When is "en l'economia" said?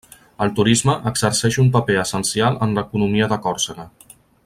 2.67-3.29